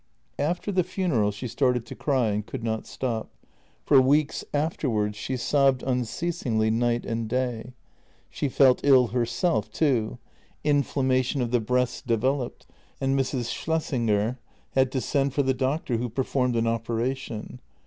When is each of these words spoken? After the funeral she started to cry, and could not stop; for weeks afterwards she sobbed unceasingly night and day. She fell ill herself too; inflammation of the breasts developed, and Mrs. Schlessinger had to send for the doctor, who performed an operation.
After 0.39 0.71
the 0.71 0.83
funeral 0.83 1.29
she 1.29 1.47
started 1.47 1.85
to 1.85 1.93
cry, 1.95 2.29
and 2.29 2.43
could 2.43 2.63
not 2.63 2.87
stop; 2.87 3.29
for 3.85 4.01
weeks 4.01 4.43
afterwards 4.51 5.15
she 5.15 5.37
sobbed 5.37 5.83
unceasingly 5.83 6.71
night 6.71 7.05
and 7.05 7.27
day. 7.27 7.73
She 8.27 8.49
fell 8.49 8.79
ill 8.81 9.09
herself 9.09 9.71
too; 9.71 10.17
inflammation 10.63 11.39
of 11.39 11.51
the 11.51 11.59
breasts 11.59 12.01
developed, 12.01 12.65
and 12.99 13.13
Mrs. 13.15 13.51
Schlessinger 13.51 14.39
had 14.71 14.91
to 14.91 15.01
send 15.01 15.35
for 15.35 15.43
the 15.43 15.53
doctor, 15.53 15.97
who 15.97 16.09
performed 16.09 16.55
an 16.55 16.65
operation. 16.65 17.59